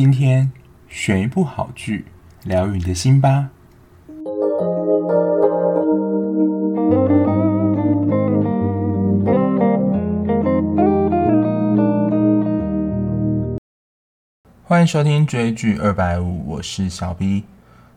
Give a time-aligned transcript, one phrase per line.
[0.00, 0.52] 今天
[0.88, 2.04] 选一部好剧，
[2.44, 3.50] 疗愈你的心吧。
[14.62, 17.42] 欢迎收听追剧二百五，我是小 B。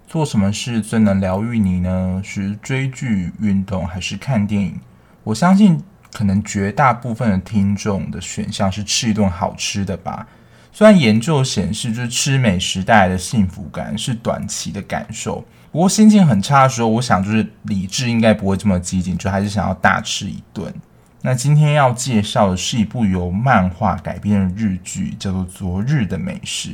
[0.07, 2.19] 做什么事最能疗愈你呢？
[2.25, 4.79] 是追剧、运动还是看电影？
[5.23, 5.79] 我相信，
[6.11, 10.27] 可能绝大部分的听众的选项是吃一顿好吃的吧。
[10.73, 20.73] 虽然研究显示，就是吃美食带来的幸福感是短期的感受，不过心情很差的时候，我想就是理智应该不会这么激进，就还是想要大吃一顿。
[21.21, 26.69] 那今天要介绍的是一部由漫画改编的日剧，叫做《昨日的美食》。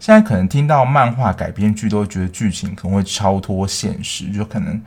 [0.00, 4.82] 现在可能听到漫画改编剧，都会觉得剧情可能会超脱现实，就可能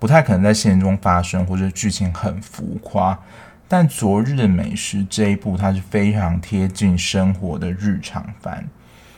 [0.00, 3.16] 不太可能在现实中发生，或者剧情很浮夸。
[3.68, 8.68] 但昨日的美食这一部，它是非常贴近生活的日常番。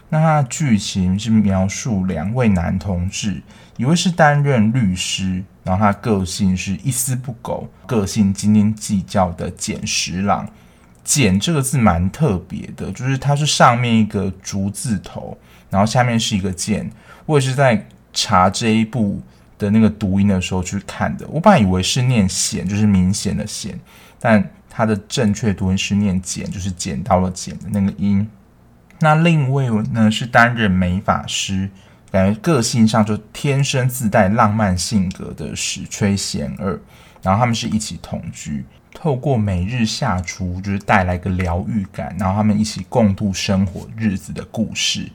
[0.08, 3.42] 那它的剧情是描述两位男同志，
[3.76, 10.48] 一位是担任律师，然后他个性是一丝不苟，个性斤斤计较的简十郎。
[11.04, 15.36] 简这个字蛮特别的，就是它是上面一个竹字头，
[15.68, 16.90] 然后下面是一个剑。
[17.26, 19.20] 我也是在查这一部
[19.58, 23.78] 的那个读音的时候去看的，我本来以为是念显，就是明显的显。
[24.20, 28.28] 但它的正确读音是念剪，就是剪刀的剪的那个音。
[29.00, 31.70] 那另一位呢是担任美法师，
[32.10, 36.80] 感觉个性上就天生自带浪漫性格的史吹贤二。
[37.20, 45.10] 然后他们是一起同居，透过每日下厨就是带来个疗愈感，然后他们一起共度生活日子的故事。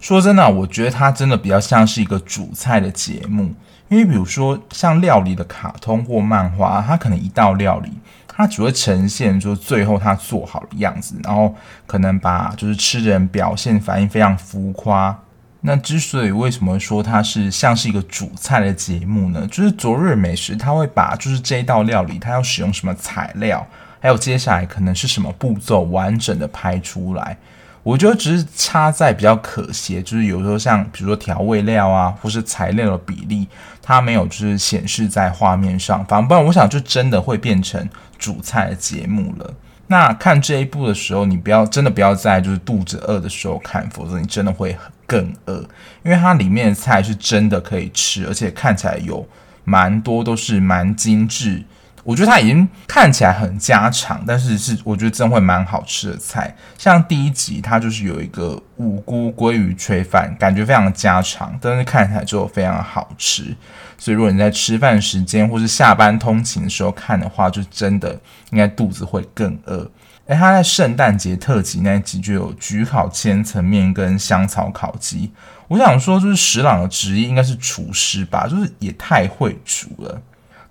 [0.00, 3.54] 说真的，我觉得它真的比较像是一个主菜的节目，
[3.88, 7.92] 因为比如说像料理的卡通或漫画，它可能一道料理。
[8.36, 11.54] 它只会呈现说最后它做好的样子，然后
[11.86, 15.16] 可能把就是吃的人表现反应非常浮夸。
[15.60, 19.46] 那之所以为什么说它是像是一个主菜的节目呢？
[19.50, 23.66] 就是昨日美食，它会把就是这一道料理它要使用什么材料，
[24.00, 27.38] 还有接下来可能是什么步骤，完整的拍出来。
[27.84, 33.46] 我觉得只是差在比较可惜，就是有时候像比如说调味料啊，或是材料的比例，
[33.82, 37.86] 它没有就是显示在画面上，反正不然我想就真的会变成
[38.18, 39.54] 煮菜的节目了。
[39.86, 44.74] 那看这一部的时候，你不要真的不要在就是肚子饿的时候看，否则你真的会
[45.06, 45.62] 更饿，
[46.02, 49.28] 因为它里面的菜是真的可以吃，而且看起来有
[49.62, 51.62] 蛮多都是蛮精致。
[52.04, 56.54] 我觉得它已经看起来很家常，但是是我觉得真会蛮好吃的菜。
[56.76, 63.56] 像第一集，它就是有一个五菇鲑鱼炊饭，感觉非常家常，但是看起来就非常好吃。
[63.96, 69.90] 所以如果你在吃饭时间或是下班通勤的时候看的话，就真的应该肚子会更饿。
[70.26, 75.32] 诶，它在圣诞节特辑那一集就有焗烤千层面跟香草烤鸡。
[75.68, 80.20] 我想说，就是十郎的职业应该是厨师吧，就是也太会煮了。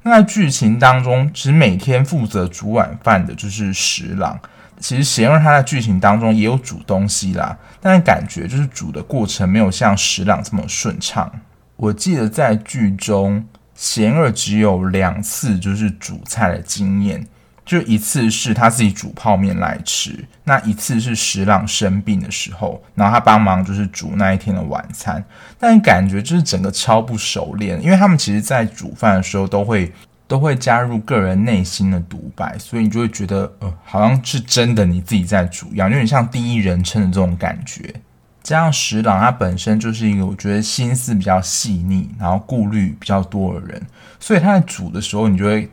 [0.03, 4.39] 那在剧情当中，其实每天负责煮晚饭的就是十郎。
[4.79, 11.31] 其实贤二他在剧情当中也有煮东西啦，但感觉就是煮的过程没有像十郎这么顺畅。
[11.77, 17.25] 我记得在剧中，贤二只有两次就是煮菜的经验。
[17.65, 25.23] 就一次是他自己煮泡面来吃，那一次是十郎生病的时候，然后他帮忙就是煮那一天的晚餐，
[25.57, 29.89] 但感觉就是整个超不熟练，因为他们其实在煮饭的时候都会
[30.27, 37.93] 都会加入个人内心的独白，所以你就会觉得呃好像是真的你自己在煮一样，有点像第一人称的这种感觉。
[38.41, 43.81] 加上十郎他本身就是一个我觉得心思比较细腻，然后顾虑比较多的人，
[44.19, 45.71] 所以他在煮的时候你就会。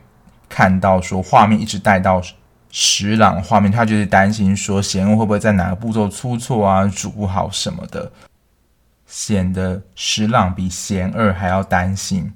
[0.51, 2.21] 看到说画面一直带到
[2.69, 8.11] 十郎画面，他就是担心说贤二会不会在哪个步骤出错啊，煮不好什么的，
[9.07, 12.33] 显得十郎比贤二还要担心。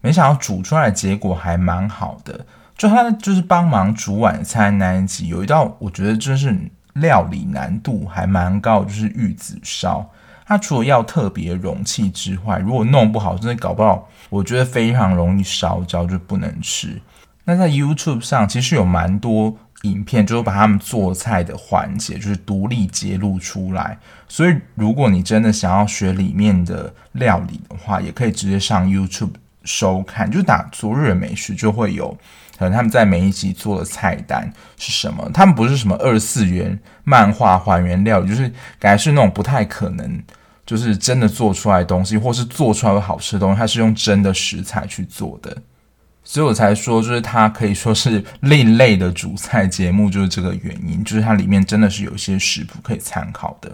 [0.00, 2.46] 没想到煮出来的结果还蛮好的，
[2.76, 6.56] 就他就是帮忙煮晚餐那一集，有一道我觉得就是
[6.94, 10.08] 料理难度还蛮高，就是玉子烧。
[10.48, 17.00] 它除了要特别容器之外，如果弄不好，真的搞不好，我觉得非常容易烧焦，就不能吃。
[17.48, 23.96] 那在 YouTube 上其实有蛮多影片，就是把他们做菜的环节就是独立揭露出来。
[24.28, 32.18] 所以如果你真的想要学里面的料理的话，也可以直接上 YouTube 收看，就打昨日的美食就会有，
[32.58, 35.30] 可能他们在每一集做的菜单是什么。
[35.32, 40.20] 他们不是什么二次元漫画还原料理，就是感觉是那种不太可能，
[40.64, 45.56] 就是真的做出来的东西，或是做出来的好吃的东西，它是用真的食材去做的。
[46.28, 53.70] 所以我才说，就是它可以说是另类的主菜节目，就是这个原因，就是它里面真的是有一些食谱可以参考的。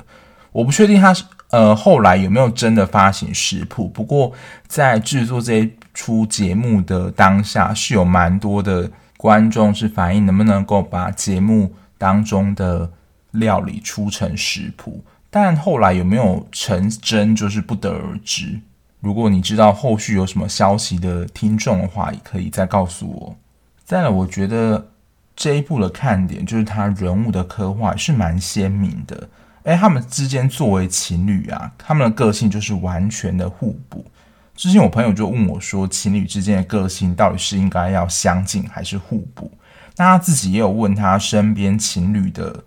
[0.52, 4.30] 我不确定它是呃后来有没有真的发行食谱，不过
[4.66, 12.90] 在制作这一出节目的当下，是有蛮多的观众是反映能不能够把节目当中的
[13.30, 18.60] 料理出成食谱，但后来有没有成真，就是不得而知。
[19.02, 23.36] 如果你知道后续有什么消息的听众的话，也可以再告诉我。
[23.84, 24.90] 再来，我觉得
[25.34, 29.28] 这一部的看点就是他人物的刻画是蛮鲜明的。
[29.64, 34.06] 诶，他们之间作为情侣啊，他们的个性就是完全的互补。
[34.54, 39.50] 之前我朋友就问我说，情侣之间的个性到底是应该要相近还是互补？
[39.96, 42.62] 那他自己也有问他身边情侣的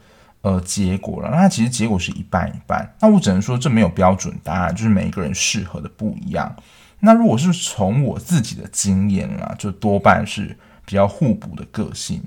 [0.46, 2.88] 呃结果了，那他其实结果是一半一半。
[3.02, 6.56] 那我只能说这没有标准答案，就是每一个人适合的不一样。
[7.00, 10.56] 那如果是从我自己的经验啦，就多半是
[10.86, 12.22] 比较互补的个性，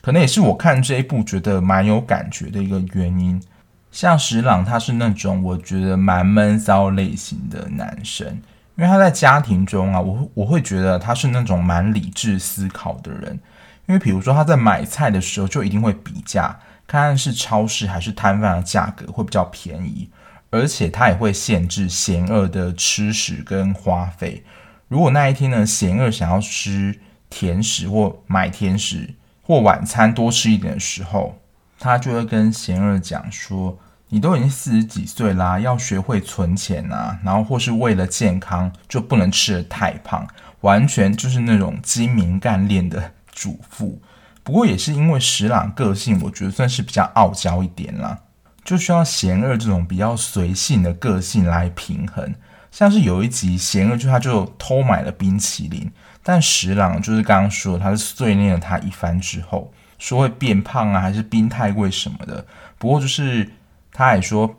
[0.00, 3.42] 可能也是我看这一部觉得蛮有感觉的一个原因。
[3.90, 8.28] 像石朗，他是那种我觉得蛮闷骚类型的男生，
[8.76, 13.40] 因为他在家庭中啊，我我会觉得他是那种蛮理智思考的人。
[13.88, 20.08] 因为比如说他在买菜的时候就一定会比价，看看是超市还是摊贩的价格会比较便宜，
[20.50, 24.44] 而且他也会限制贤二的吃食跟花费。
[24.88, 31.38] 如果那一天呢，贤二想要吃甜食或买甜食或晚餐多吃一点的时候，
[31.78, 33.78] 他就会跟贤二讲说
[34.10, 40.26] ：“你都已经四十几岁啦，要学会存钱啊，然后或是为了健康就不能吃得太胖，
[40.60, 44.00] 完全就是那种精明干练的。”主妇，
[44.46, 48.16] 不过也是因为石朗个性，我觉得算是比较傲娇一点啦，
[48.62, 52.32] 就需要贤二这种比较随性的个性来平衡。
[52.70, 55.90] 像是有一集贤二就他就偷买了冰淇淋，
[56.22, 62.46] 但石朗就是刚刚说他是碎念了他一番之后，说会变胖啊，还是冰太贵什么的。
[62.78, 63.50] 不过就是
[63.90, 64.54] 他还说，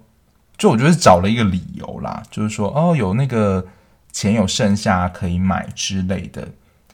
[0.58, 3.66] 就我觉得是找了一个理由啦，就是说哦有那个
[4.12, 6.46] 钱有剩下可以买之类的。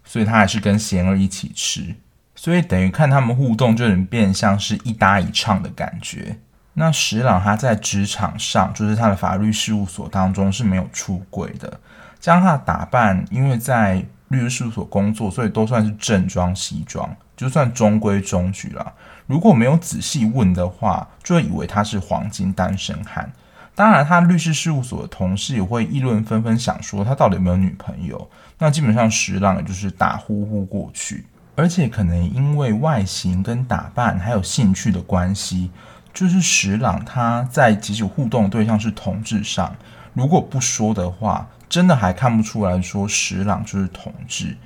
[0.05, 1.95] 所以他还是跟贤二一起吃，
[2.35, 6.38] 所以等于看他们互动，就能变像是一搭一唱的感觉。
[6.74, 11.80] 那石朗他在职场上，就是他的法律事务所当中是没有出轨的。
[12.19, 18.94] 将他的打扮，因为在律师事务所工作，所以都算是正装西装，就算中规中矩啦。
[19.27, 23.31] 如果没有仔细问的话，就会以为他是黄金单身汉。
[23.75, 28.29] 当然，他律师事务所的同事也会议论纷纷，想说他到底有没有女朋友。
[28.57, 35.69] 那基本上石朗也就是打呼呼过去，而且可能因为外形跟打扮还有兴趣的关系，
[36.13, 39.75] 就是石朗他在即使互动对象是同志上，
[40.13, 44.57] 如果不说的话，真的还看不出来说石朗就是同志。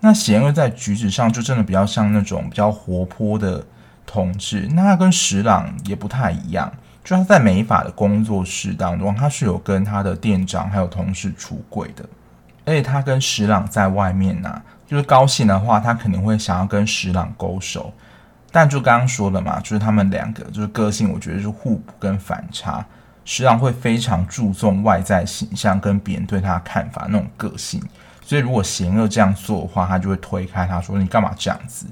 [0.00, 3.64] 那贤二在举止上就真的比较像那种比较活泼的
[4.04, 6.72] 同志，那他跟石朗也不太一样。
[7.02, 12.04] 就他在美发的工作室当中，他是有跟他的店长还有同事出轨的，
[12.64, 17.92] 而且他跟石朗在外面呐、就是高兴的话，他肯定会想要跟石朗勾手。
[18.52, 22.84] 但就刚刚说的嘛，就是他们两个就是个性，我觉得是互补跟反差。
[23.24, 27.82] 石朗会非常注重外在形象跟别人对他的看法那种个性，
[28.22, 31.86] 所以如果贤恶这样做的话，他就会推开他说：“你干嘛这样子？”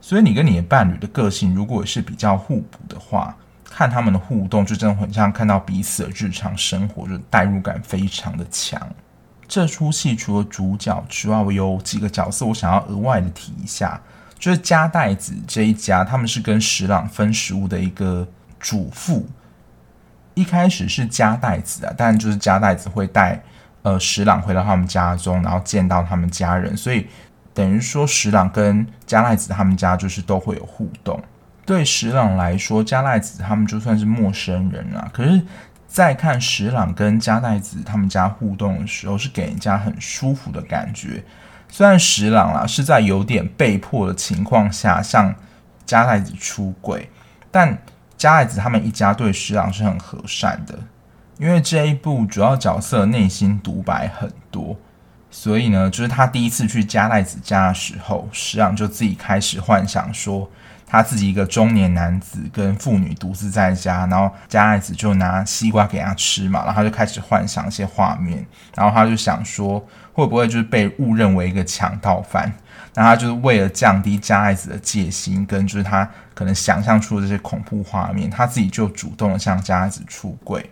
[0.00, 8.80] 所以你跟你的伴侣的个性如果是比较互补的话，看他们的互动，就真的很像看到彼此的日常生活，就代入感非常的强。
[9.46, 14.00] 这出戏除了主角之外，我有几个角色我想要额外的提一下，
[14.38, 18.26] 就是加代子这一家，他们是跟石朗分食物的一个
[18.58, 19.26] 主妇。
[20.34, 23.40] 一开始是加代子啊，但就是加代子会带
[23.82, 27.06] 呃石朗回到他们家中，然后见到他们家人，所以
[27.52, 31.22] 等于说石朗跟加代子他们家就是都会有互动。
[31.64, 35.08] 对石朗来说，加代子他们就算是陌生人了。
[35.14, 35.40] 可是，
[35.94, 41.22] 在看石朗跟加奈子他们家互动的时候，是给人家很舒服的感觉。
[41.68, 45.32] 虽然石朗啊是在有点被迫的情况下向
[45.86, 47.08] 加奈子出轨，
[47.52, 47.78] 但
[48.18, 50.76] 加奈子他们一家对石朗是很和善的。
[51.38, 54.76] 因为这一部主要角色内心独白很多，
[55.30, 60.50] 所以呢，就是他第一次去加奈子家的时候，石朗就自己开始幻想说。
[60.94, 68.46] 他自己一个中年男子跟妇女独自在家，然后加代子就拿西瓜给他吃嘛，然后他就开始幻想一些画面，
[68.76, 72.52] 然后他就想说会不会就是被误认为一个强盗犯？
[72.94, 80.70] 那他就是为了降低加代子的戒心，跟就是他可能想象出的这些恐怖画面，他自己就主动的向加代子出柜。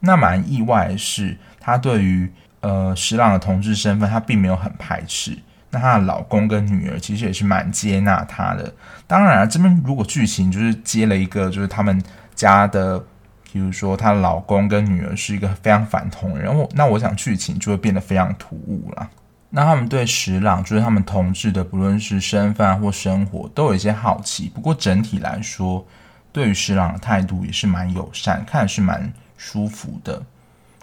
[0.00, 5.36] 那蛮意外的是，他对于呃石朗的同志身份，他并没有很排斥。
[5.70, 8.72] 那她的老公跟女儿其实也是蛮接纳她的。
[9.06, 12.02] 当然了，这边如果剧情就是接了一个，就是他们
[12.34, 12.98] 家的
[13.52, 19.08] 比如说她老公跟女儿是一个非常反同人，然后那我想剧情就会变得非常突兀了。
[19.50, 24.50] 那他们对石朗，就是他们同志的，不论是身份或生活，都有一些好奇。
[24.54, 25.86] 不过整体来说，
[26.30, 30.22] 对于石朗的态度也是蛮友善，看是蛮舒服的。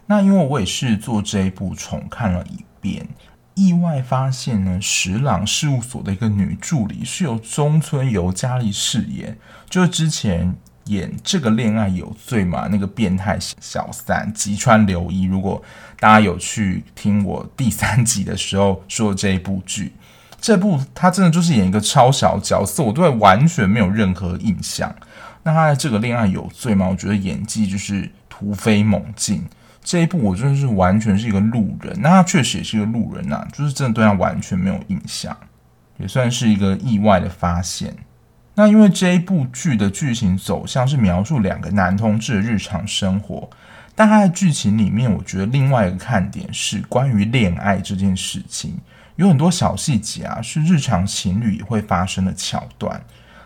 [0.08, 3.08] 那因为我也是做这一部重看了一遍，
[3.56, 9.38] 意外发现呢，石朗事务所的一个女助理是由中村由佳丽饰演，
[9.70, 10.56] 就是之前。
[10.86, 12.68] 演这个恋爱有罪嘛？
[12.72, 15.60] 那个变态小三吉川流一，如果
[16.00, 19.92] 大家有去听我第三集的时候说的这一部剧，
[20.40, 24.96] 这部他真的就是演一个超小角色，我对完全没有任何印象。
[25.42, 26.88] 那他的这个恋爱有罪嘛？
[26.88, 29.44] 我觉得演技就是突飞猛进。
[29.86, 35.38] 这一部我真的是完全是一个路人，那他确实也是一个路人呐、就是真的对他完全没有印象，
[35.98, 37.96] 也算是一个意外的发现。
[38.56, 43.48] 那因为这一部剧的剧情走向是描述两个男同志的日常生活，
[43.94, 48.76] 但他的剧情里面，我觉得另外一个看点是关于恋爱这件事情，
[49.18, 53.00] 有很多小细节啊，是日常情侣也会发生的桥段。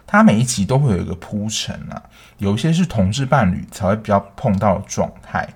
[0.08, 2.02] 他每一集都会有一个铺陈啊，
[2.38, 5.48] 有一些是同志伴侣才会比较碰到的状态，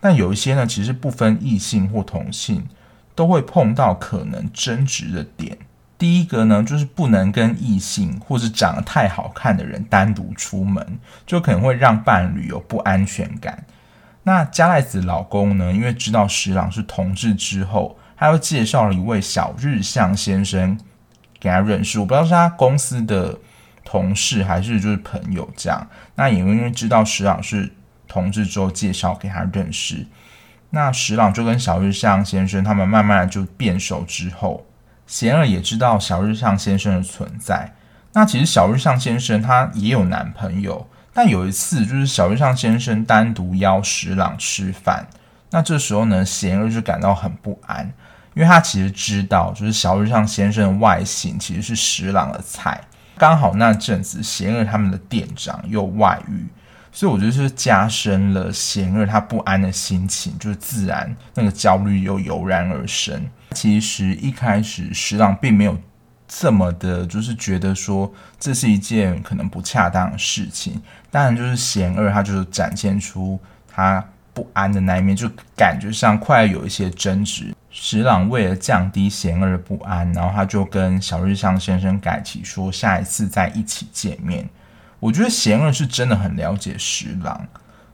[0.00, 2.66] 但有一些呢，其实不分异性或同性
[3.14, 5.58] 都会碰到可能争执的点。
[5.98, 13.66] 第一个呢，就是不能跟异性或是长得太好看的人单独出门，就可能会让伴侣有不安全感。
[14.22, 20.78] 那加奈子老公呢，因为知道石朗是同志之后，他又介绍了一位小日向先生
[21.38, 21.98] 给他认识。
[21.98, 23.38] 我不知道是他公司的
[23.84, 25.86] 同事还是就是朋友这样。
[26.14, 27.70] 那也因为知道石朗是
[28.10, 30.04] 同志之后，介绍给他认识。
[30.70, 34.66] 那石朗就跟小日向先生他们慢慢的就变熟之后。
[35.06, 37.74] 贤儿也知道小日向先生的存在。
[38.12, 45.06] 那其实小日向先生他也有男朋友，但有一次就是小日向先生单独邀石朗吃饭。
[45.50, 47.92] 那这时候呢，贤儿就感到很不安，
[48.34, 52.80] 因为他其实知道，就是小日向先生的外形其实是石朗的菜。
[53.16, 56.46] 刚好那阵子贤儿他们的店长又外遇，
[56.92, 63.28] 所以我觉得是加深了贤儿他不安的心情，就是自然那个焦虑又油然而生。
[63.52, 65.76] 其实一开始石朗并没有
[66.28, 70.80] 这么的，就是觉得说这是一件可能不恰当的事情。
[71.10, 77.54] 当然，就是贤二他就是展现出他不安的那一面，就感觉上快要有一些争执。
[77.72, 84.48] 石朗为了降低贤二的不安，然后他就跟小日向先生改期说下一次再一起见面。
[85.00, 87.48] 我觉得贤二是真的很了解石朗。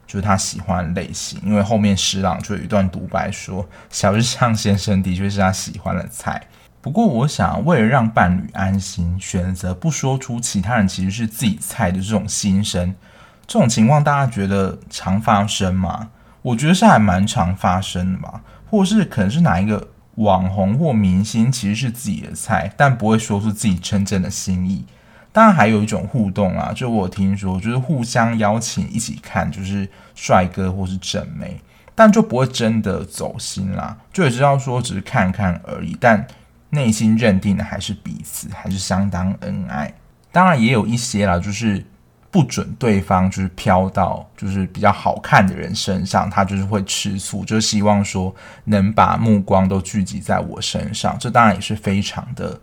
[0.06, 6.40] 就是他喜欢的类型，因为后面石朗就有一段独白说，小日向先生的确是他喜欢的菜。
[6.80, 12.94] 不过，我想为了让伴侣安心，选择不说出其他人其实是自己菜的这种心声，
[13.48, 16.10] 这种情况大家觉得常发生吗？
[16.42, 24.86] 我觉得是还蛮常发生的吧，或是可能是哪一个网红或明星其实是自己的菜，但不会说出自己真正的心意。
[25.36, 31.60] 当然还有一种互动啊，就我听说，就是互相邀请一起看，就是帅哥或是正妹，
[31.94, 36.26] 但就不会真的走心啦，就也知道说只是看看而已，但
[36.70, 39.92] 内心认定的还是彼此，还是相当恩爱。
[40.32, 41.84] 当然也有一些啦，就是
[42.30, 51.14] 不准对方就是飘到就是比较好看的人身上，他就是会吃醋，就希望说能把目光都聚集在我身上。
[51.20, 52.58] 这当然也是非常的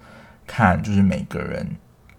[0.48, 1.70] 看，就是每个人。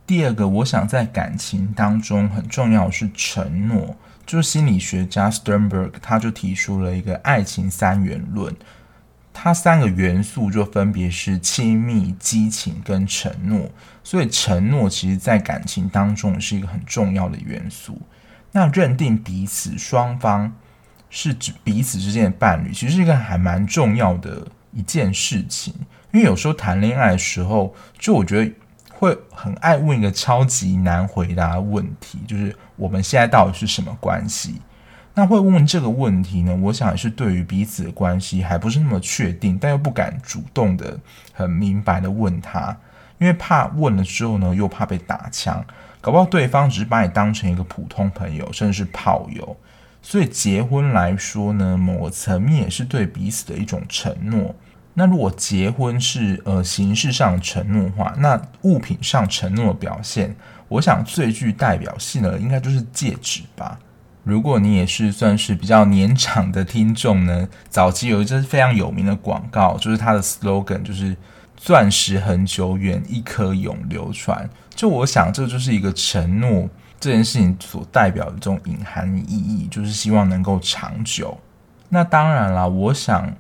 [0.07, 3.97] 第二个，我想在感情当中很重要的是承诺。
[4.27, 8.55] 就是心理学家 Sternberg 他就提出了一个爱情三元论，
[9.35, 13.71] 它三个元素就分别是亲密、激情跟承诺。
[14.03, 18.01] 所以承诺其实在感情当中是一个很重要的元素。
[18.53, 20.53] 那认定彼此双方
[21.11, 25.75] 是指彼此之间的伴侣，其实是一个还蛮重要的一件事情。
[26.13, 28.53] 因为有时候谈恋爱的时候，就我觉得。
[28.97, 34.61] 会很爱问一个超级难回答的问题，就是我们现在到底是什么关系？
[35.17, 36.57] 那会问这个问题呢？
[36.57, 40.99] 我想也是对于彼此的关系还不是那么确定，但又不敢主动的
[41.33, 42.77] 很明白的问他，
[43.19, 45.65] 因为怕问了之后呢，又怕被打枪，
[46.01, 49.57] 搞不好对方只是把你当成一个普通朋友，甚至是炮友。
[50.03, 54.55] 所以结婚来说呢，某个层面也是对彼此的一种承诺。
[54.95, 60.35] 那如果结婚是呃形式上承诺的话，那物品上承诺的表现，
[60.69, 63.79] 我想最具代表性的应该就是戒指吧。
[64.23, 71.15] 如果你也是算是比较年长的听众呢，早期有一支非常有名的广告，就是它的 slogan 就是
[71.59, 74.49] “钻石恒久远，一颗永流传”。
[74.75, 76.67] 就我想，这就是一个承诺，
[76.99, 81.37] 这件事情所代表的这种隐含意义，就是希望能够长久。
[81.91, 83.31] 那当然啦，我想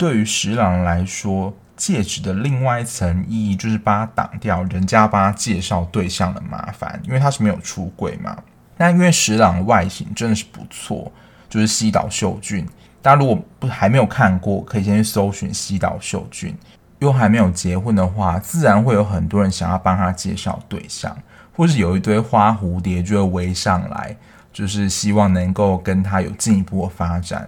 [0.00, 8.34] 对于十郎来说，戒指的另外一层意义就是帮他挡掉人家帮他介绍对象的麻烦，因为他是没有出轨嘛。
[8.78, 11.12] 但因为十郎的外形真的是不错，
[11.50, 12.66] 就是西岛秀俊。
[13.02, 16.56] 大家如果不还没有看过，可以先去搜寻西岛秀俊。
[17.00, 21.14] 又还没有结婚的话，自然会有很多人想要帮他介绍对象。
[21.54, 24.16] 或是有一堆花蝴蝶就会围上来，
[24.50, 27.46] 就是希望能够跟他有进一步的发展。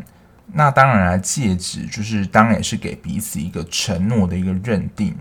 [0.52, 5.16] 那当然了，戒指就是当然也是给彼此一个承诺的一个认定。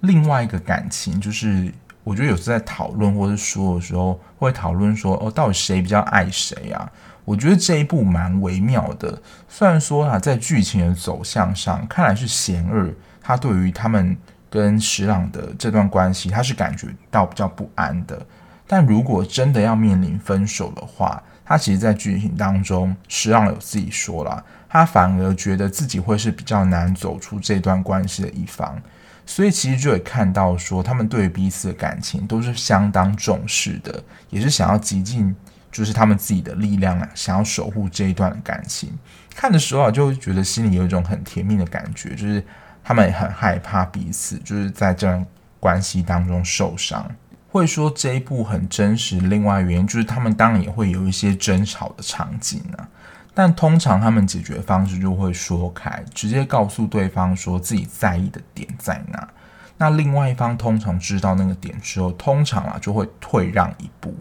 [0.00, 1.72] 另外一个感情就是，
[2.02, 6.90] 我觉得有时在讨论或者说的时候，会讨论说哦，到底谁比较爱谁啊？
[7.24, 9.20] 我觉得这一部蛮微妙的。
[9.48, 14.16] 虽然说啊，在剧情的走向上，看来是贤二他对于他们。
[14.52, 18.20] 跟石朗的这段关系，他是感觉到比较不安的。
[18.66, 28.80] 但如果真的要面临分手的话，他其实，在剧情当中，石朗有自己说了，他反而觉得自己会是比较难走出这段关系的一方。
[29.26, 35.36] 所以，其实就会看到说，他们对于彼此的感情都是相当重视的，也是想要极尽
[35.70, 38.96] 就是他们自己的力量啊，想要守护这一段感情。
[39.34, 42.42] 看的时候啊，就觉得心里有一种很甜蜜的感觉，就是。
[42.82, 45.24] 他们也很害怕彼此，就是在这段
[45.60, 47.08] 关系当中受伤。
[47.50, 52.88] 会说这一部很真实，另外原因就是他们当然也会有一些争吵的场景啊。
[53.34, 59.28] 但通常他们解决方式就会说开，直接告诉对方说自己在意的点在哪。
[59.76, 64.14] 那另外一方通常知道那个点之后，通常啊就会退让一步。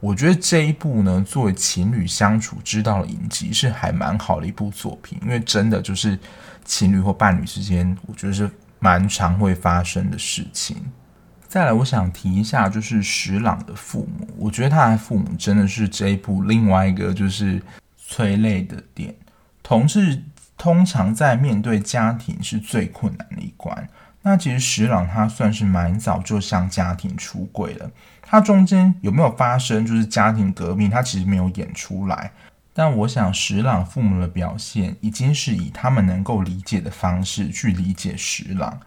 [0.00, 6.18] 我觉得这一部呢，作为情侣相处之道的影集，是还蛮好的一部作品，因为真的就是。
[6.66, 10.78] 情侣或伴侣之间，我觉得是蛮常会发生的事情。
[11.46, 17.60] 再来，我想提一下，就是石朗的父母，我觉得他的父母真的是这一部另外一个就是
[18.14, 19.12] 催泪的点。
[19.60, 20.22] 同志
[20.56, 23.88] 通常在面对家庭是最困难的一关，
[24.22, 27.90] 那其实十郎他算是蛮早就向家庭出柜了。
[28.22, 32.30] 他中间有没有发生就是家庭革命，他其实没有演出来。
[32.72, 38.78] 但我想，十郎父母的表现已经是以他们能够理解的方式去理解十郎。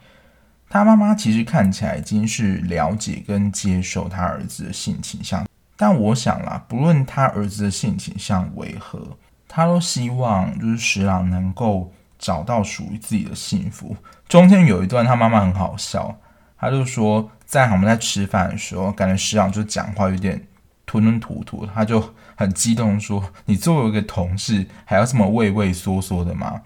[0.69, 5.45] 他妈妈其实看起来已经是了解跟接受他儿子的性倾向。
[5.78, 9.00] 但我想啦，不论他儿子的性情像为何，
[9.48, 13.96] 他都希望就是十郎能够找到属于自己的幸福。
[14.28, 16.20] 中间有一段，他妈妈很好笑，
[16.60, 20.46] 他就说，在我们在吃饭的时候，感觉十郎就讲话有点
[20.86, 22.13] 吞吞吐吐，他就。
[22.40, 26.62] 很激动说：“你作为一个同事，还要这么畏畏缩缩的吗？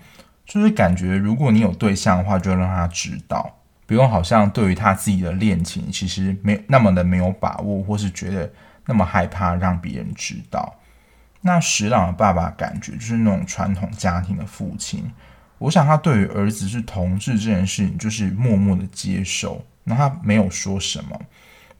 [0.45, 3.49] 就是感觉，如果你有对象的话，就要让他知道，
[3.85, 8.51] 不用好像对于他自己的恋情，其实没那么的没有把握，或是觉得
[8.85, 10.75] 那么害怕让别人知道。
[11.41, 15.11] 那十郎的爸爸感觉就是那种传统家庭的父亲，
[15.57, 21.19] 我想他对于儿子是同志这件事情，就是默默的接受，那他没有说什么，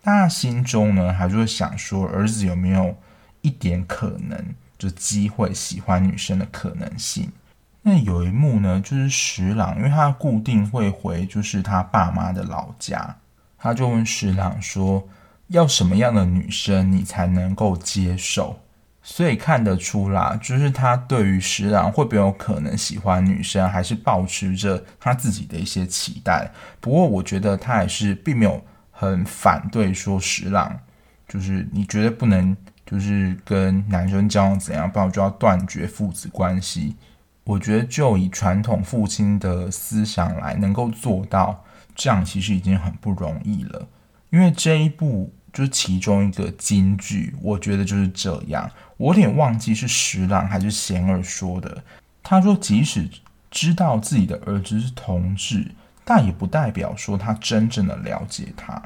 [0.02, 2.96] 但他心中呢，还是会想说，儿子有没有？”
[3.44, 7.32] 一点可能就机会喜欢女生的可能性。
[7.82, 13.16] 那有一幕呢，就是十郎，因为他固定会回就是他爸妈的老家，
[13.58, 15.04] 他就问十郎说
[15.52, 18.60] ：“要什么样的女生你才能够接受？”
[19.04, 26.52] 所以看得出啦，就是他对于十郎会不会有可能喜欢女生，还是抱持着他自己的一些期待。
[26.80, 28.62] 不过我觉得他也是并没有
[28.92, 30.80] 很反对说十郎，
[31.28, 32.58] 就是你觉得不能。
[32.84, 36.94] 就是跟男生交往怎样，不然就要断绝父子关系。
[37.46, 41.64] 我觉得就以传统父亲的思想来，能够做到
[41.96, 43.88] 这样，其实已经很不容易了。
[44.30, 48.70] 因为这一部就是其中一个金句，我觉得就是这样。
[48.98, 51.84] 我有点忘记是十郎还是贤儿说的。
[52.24, 53.10] 他说，即使
[53.50, 55.72] 知道自己的儿子是同志，
[56.04, 58.82] 但也不代表说他真正的了解他。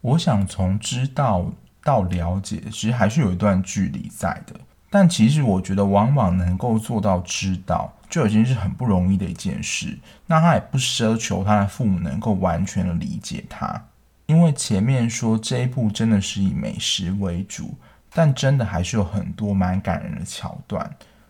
[0.00, 1.52] 我想从知道。
[1.80, 4.54] 到了解，其实还是有一段距离在的。
[4.90, 9.96] 但其实我觉得，往往能够做到知道，就已经是很不容易的一件事。
[10.26, 13.86] 那他也不奢求他的父母能够完全的理解他，
[14.28, 17.74] 因为前面说这一部真的是以美食为主，
[18.12, 20.88] 但真的还是有很多蛮感人的桥段。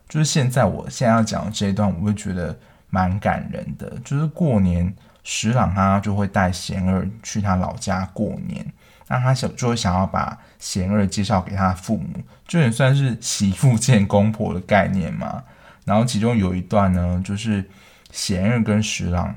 [0.08, 2.58] 就是现在我现在要讲的这一段，我会觉得
[2.90, 3.96] 蛮感人的。
[4.04, 8.66] 就是过年，十郎他就会带贤二去他老家过年。
[9.06, 12.08] 那他想就会想要把贤二介绍给他父母，
[12.48, 15.44] 就也算是媳妇见公婆的概念嘛。
[15.84, 17.64] 然后其中有一段呢，就是
[18.10, 19.34] 贤二跟十郎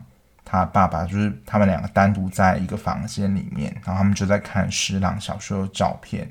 [0.51, 6.29] 他爸爸，就是他们两个单独在一个房间里面，然后他们就在看十郎小时候的照片。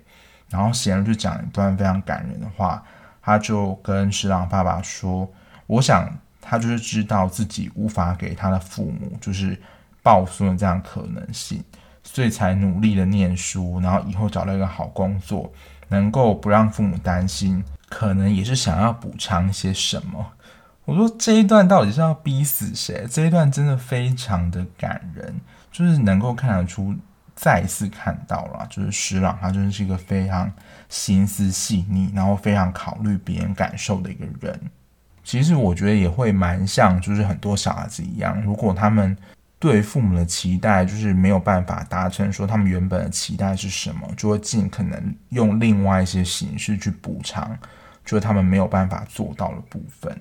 [0.51, 2.83] 然后贤二就讲一段非常感人的话，
[3.23, 5.27] 他就跟十郎爸爸说
[5.67, 6.07] ：“我想
[6.39, 9.59] 他就是知道自己无法给他的父母就是
[10.03, 11.65] 抱孙的这样可能性，
[12.03, 15.51] 所以才努力的念书，然后以后找到一个好工作，
[15.89, 20.33] 能够不让父母担心，可能也是想要补偿一些什么。”
[20.85, 23.07] 我说这一段到底是要逼死谁？
[23.11, 25.41] 这一段真的非常的感人，
[25.71, 26.95] 就是能够看得出。
[27.37, 30.53] 再一次看到了，就是施朗，他真的是一个非常
[30.91, 34.61] 心思细腻，然后非常考虑别人感受的一个人。
[35.25, 39.17] 其实我觉得也会蛮像，就是很多小孩子一样，如果他们
[39.59, 47.57] 对父母的期待就是没有办法达成，说他们原本的期待是什么，就会尽可能用另外一些形式去补偿，
[48.05, 50.15] 就是他们没有办法做到的部分。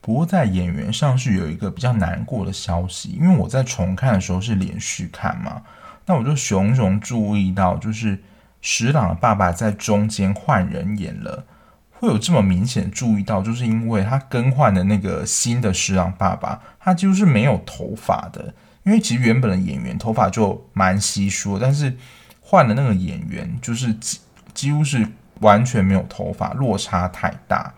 [0.00, 5.62] 不过在演员上是有一个比较难过的消息，因为我在重看的时候是连续看嘛。
[6.06, 8.18] 那我就熊熊注意到，就是
[8.62, 11.44] 石朗的爸爸在中间换人演了，
[11.90, 18.54] 会有这么明显注意到，就是因为他更换的那个新的石朗爸爸，他几乎是没有头发的。
[18.82, 21.94] 因为其实原本的演员头发就蛮稀疏，但是
[22.40, 24.18] 换的那个演员就是几
[24.54, 25.06] 几乎是
[25.40, 27.72] 完全没有头发，落差太大。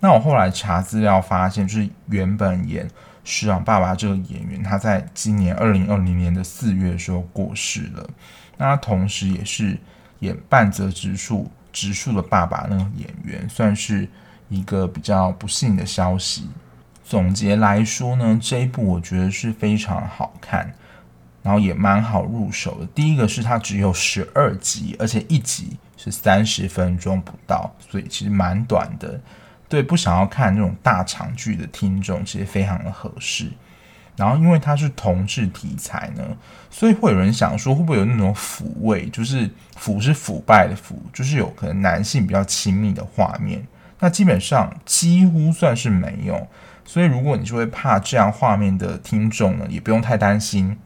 [0.00, 2.88] 那我后来查资料发现，就是原本演。
[3.28, 8.08] 十郎爸爸这个演员，他在今年二零二零年的四月的时候过世了。
[8.56, 9.76] 那他同时也是
[10.20, 14.08] 演半泽直树直树的爸爸那个演员，算是
[14.48, 16.48] 一个比较不幸的消息。
[17.02, 20.72] 总结来说呢，这一部我觉得是非常好看，
[21.42, 22.86] 然后也蛮好入手的。
[22.94, 29.20] 第一个是它只有十二集，而且一集是三十分钟不到，所以其实蛮短的。
[29.68, 33.50] 对，不想要看那种大长剧的听众，其实非常的合适。
[34.16, 36.22] 然后，因为它是同志题材呢，
[36.70, 39.08] 所以会有人想说，会不会有那种腐味？
[39.10, 43.62] 就是腐是腐败的腐，就是有可能男性比较亲密的画面。
[43.98, 46.46] 那基本上几乎算是没有。
[46.84, 50.78] 所以，如果你是会怕这样画面的听众呢，也不用太担心。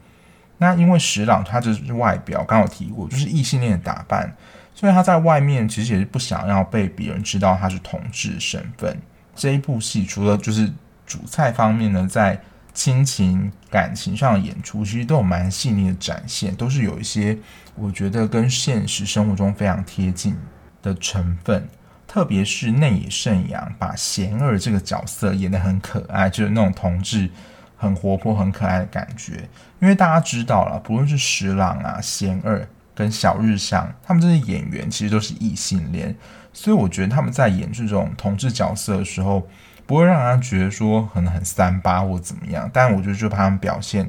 [0.59, 4.35] 那因为石朗他就是外表，刚有提过，就是异性恋的打扮。
[4.81, 8.97] 所以他在外面其实也是不想要被别人知道他是同志身份。
[9.37, 10.73] 这一部戏除了就是
[11.07, 12.41] 主菜方面呢，在
[12.73, 17.37] 亲情感情上的演出，其实都有蛮细腻的展现，都是有一些
[17.75, 20.35] 我觉得跟现实生活中非常贴近
[20.81, 21.69] 的成分。
[22.09, 27.29] 特别是内野圣阳把贤二这个角色演得很可爱，就是那种同志
[27.77, 29.47] 很活泼、很可爱的感觉。
[29.79, 32.67] 因为大家知道了，不论是十郎啊、贤二。
[33.01, 36.15] 跟小日向他们这些演员其实都是异性恋，
[36.53, 39.49] 所以我觉得他们在演这种同志角色的时候，
[39.87, 42.69] 不会让人觉得说可能很三八或怎么样。
[42.71, 44.07] 但我觉得就把他们表现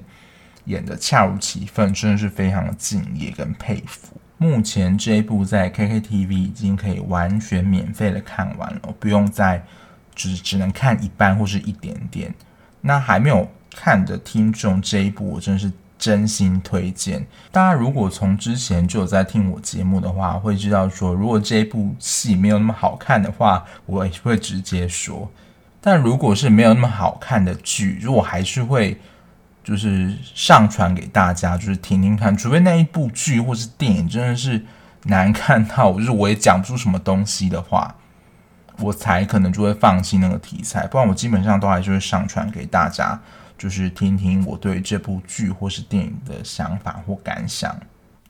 [0.65, 4.17] 演得恰如其分，真的是非常的敬业跟佩服。
[4.37, 9.63] 目前这一部在 KKTV 已经可以完全免费的看完了，不用再
[10.13, 12.35] 只只能看一半或是一点点。
[12.81, 15.71] 那还没有看的听众，这一部我真的是。
[16.01, 25.29] 真心推荐大家，如果从之前就有在听我节目的话，会知道说，如果这部戏没有那么好看的话，我也会直接说。
[25.79, 28.99] 但如果是没有那么好看的剧，如果还是会
[29.63, 32.35] 就是上传给大家，就是听听看。
[32.35, 34.65] 除非那一部剧或是电影真的是
[35.03, 37.93] 难看到，就是我也讲不出什么东西的话，
[38.79, 40.87] 我才可能就会放弃那个题材。
[40.87, 43.21] 不然我基本上都还是会上传给大家。
[43.61, 47.79] 就是听听我对这部剧或是电影的想法或感想，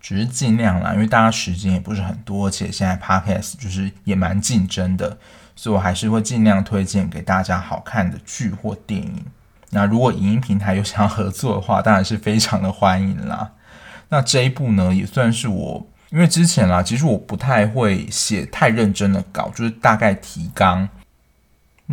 [0.02, 5.18] 只是尽量啦，因为大家时间也不是很多，而且现在 Podcast 就是也蛮竞争的，
[5.56, 9.24] 所以我还是会尽量推荐给大家好看的剧或电影。
[9.70, 13.52] 那如果影音平台有想要合作的话，当然是非常的欢迎啦。
[14.10, 20.90] 那这一部呢，也算是我，因为之前啦，其实我不太会写太认真的稿，就是大概提纲。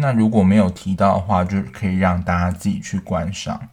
[0.00, 3.68] 那如果没有提到的话，就可以让大家自己去观赏。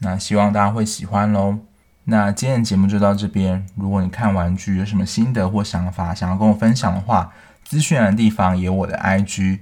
[0.00, 1.58] 那希望大家会喜欢喽。
[2.04, 3.66] 那今天的节目就到这边。
[3.76, 7.32] 如果你看完剧有什么心得或想法，想要跟我分享的话，
[7.64, 9.60] 资讯的地方也有我的 IG。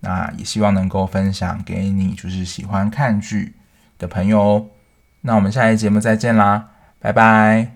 [0.00, 3.54] 那也希望能够分享给你，就是喜欢看剧
[3.98, 4.66] 的朋友哦。
[5.22, 6.68] 那我们下期节目再见啦，
[7.00, 7.75] 拜拜。